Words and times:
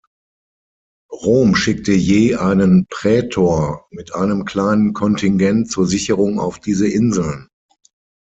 Rom 1.11 1.53
schickte 1.55 1.91
je 1.93 2.35
einen 2.35 2.87
Prätor 2.89 3.85
mit 3.91 4.15
einem 4.15 4.45
kleinen 4.45 4.93
Kontingent 4.93 5.69
zur 5.69 5.85
Sicherung 5.85 6.39
auf 6.39 6.57
diese 6.57 6.87
Inseln. 6.87 7.49